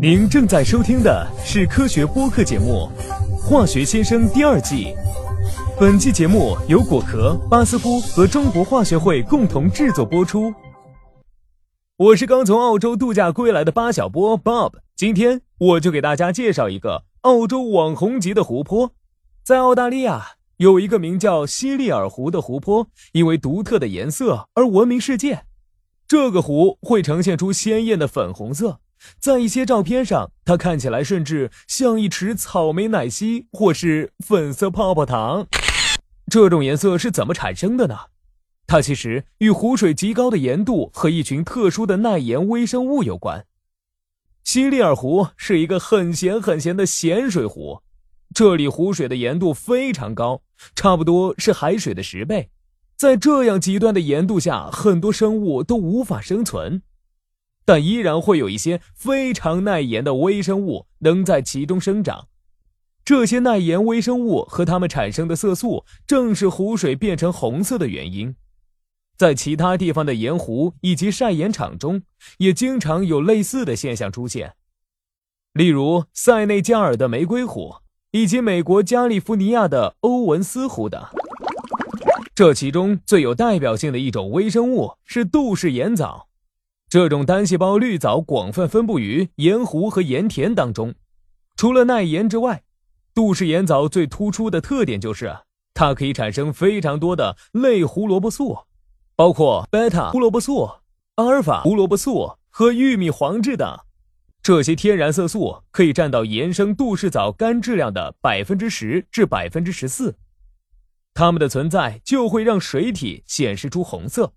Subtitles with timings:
[0.00, 2.88] 您正在收听的是科学播客节目
[3.36, 4.94] 《化学先生》第二季。
[5.78, 10.52] 本期节目由果壳、巴斯夫和中国化学会共同制作播出。
[11.96, 18.92] 我是刚从澳洲度假归来的巴小波 Bob，今天我就给大家介绍一个澳洲网红级的湖泊，
[19.44, 20.32] 在澳大利亚。
[20.58, 25.44] 有一个名叫西利尔湖的湖泊，因为独特的颜色而闻名世界。
[26.08, 28.80] 这个湖会呈现出鲜艳的粉红色，
[29.18, 35.46] 在一些照片上，它看起来甚至像一池草莓奶昔或是粉色泡泡糖。
[36.30, 37.96] 这种颜色是怎么产生的呢？
[38.66, 43.46] 它其实与湖水极高的盐度和一群特殊的耐盐微生物有关。
[44.44, 47.82] 西利尔湖是一个很咸很咸的咸水湖。
[48.34, 50.42] 这里湖水的盐度非常高，
[50.74, 52.50] 差不多是海水的十倍。
[52.94, 56.82] 在这样极端的盐度下，很多生物都无法生存，
[57.68, 62.28] 但依然会有一些非常耐盐的微生物能在其中生长。
[63.04, 68.34] 这些耐盐微生物和它们产生的色素，正是湖水变成红色的原因。
[69.18, 72.00] 在其他地方的盐湖以及晒盐场中，
[72.38, 74.54] 也经常有类似的现象出现，
[75.52, 77.74] 例如塞内加尔的玫瑰湖。
[78.12, 81.04] 以及美国加利福尼亚的欧文斯湖等，
[82.34, 86.27] 这其中最有代表性的一种微生物是杜氏盐藻。
[86.88, 90.94] 这种单细胞绿藻广泛分布于盐湖和盐田当中。
[91.54, 92.62] 除了耐盐之外，
[93.14, 95.36] 杜氏盐藻最突出的特点就是
[95.74, 98.60] 它可以产生非常多的类胡萝卜素，
[99.14, 100.70] 包括贝塔胡萝卜素、
[101.16, 103.78] 阿尔法胡萝卜素和玉米黄质等。
[104.40, 110.16] 这些天然色素可以占到盐生杜氏藻干质量的百分之十至百分之十四，
[111.12, 114.32] 它们的存在就会让水体显示出红色。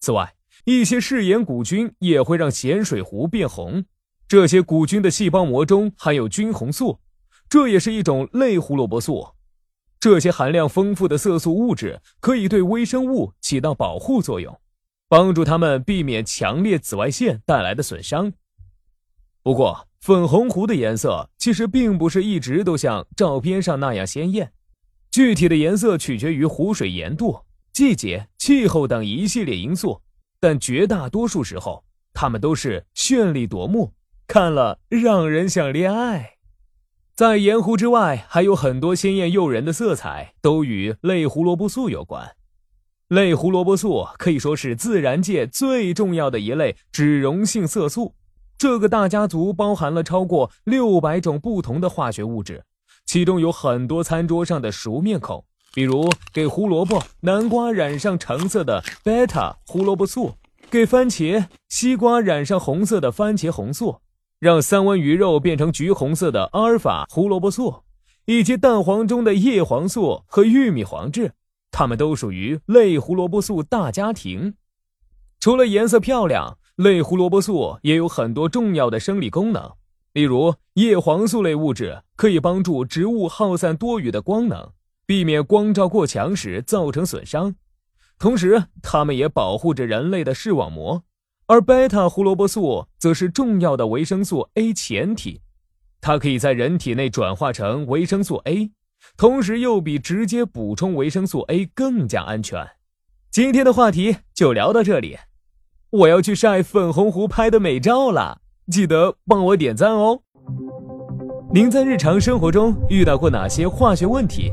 [0.00, 0.34] 此外，
[0.64, 3.84] 一些嗜盐古菌也会让咸水湖变红。
[4.26, 7.00] 这些古菌的细胞膜中含有菌红素，
[7.48, 9.28] 这也是一种类胡萝卜素。
[10.00, 14.58] 这些含量丰富的色素物质可以对微生物起到保护作用，
[15.08, 18.32] 帮助它们避免强烈紫外线带来的损伤。
[19.42, 24.52] 不过，粉红湖的颜色其实并不是一直都像照片上那样鲜艳，
[25.10, 27.40] 具体的颜色取决于湖水盐度、
[27.72, 30.00] 季节、气候等一系列因素，
[30.44, 33.94] 但绝大多数时候，它们都是绚丽夺目，
[34.26, 36.32] 看了让人想恋爱。
[37.14, 42.36] 在盐湖之外，还有很多鲜艳诱人的色彩，都与类胡萝卜素有关。
[43.08, 48.14] 类胡萝卜素可以说是自然界最重要的一类脂溶性色素。
[48.58, 52.62] 这个大家族包含了超过六百种不同的化学物质，
[53.06, 60.34] 其中有很多餐桌上的熟面孔，比如给胡萝卜、南瓜染上橙色的贝塔胡萝卜素，
[60.70, 63.96] 给番茄、西瓜染上红色的番茄红素，
[64.38, 67.82] 让三文鱼肉变成橘红色的阿尔法胡萝卜素，
[68.26, 71.32] 以及蛋黄中的叶黄素和玉米黄质，
[71.70, 74.54] 它们都属于类胡萝卜素大家庭。
[75.40, 76.56] 除了颜色漂亮。
[76.76, 79.74] 类胡萝卜素也有很多重要的生理功能，
[80.12, 84.72] 例如叶黄素类物质可以帮助植物耗散多余的光能，
[85.06, 87.54] 避免光照过强时造成损伤。
[88.18, 91.04] 同时，它们也保护着人类的视网膜。
[91.46, 95.42] 而贝塔胡萝卜素则是重要的维生素 A 前体，
[96.00, 98.70] 它可以在人体内转化成维生素 A，
[99.18, 102.66] 同时又比直接补充维生素 A 更加安全。
[103.30, 105.18] 今天的话题就聊到这里。
[105.90, 108.40] 我要去晒粉红湖拍的美照了，
[108.70, 110.22] 记得帮我点赞哦。
[111.52, 114.50] 您在日常生活中遇到过哪些化学问题？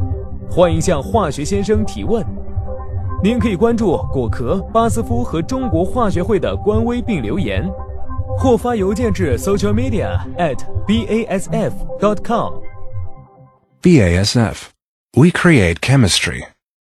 [0.54, 2.22] 欢迎向化学先生提问。
[3.24, 7.66] 您可以关注果壳、巴斯夫和中国化学会的官微并留言，
[8.38, 12.56] 或发邮件至 social media at basf dot com。
[13.82, 14.64] BASF,
[15.14, 16.44] we create chemistry.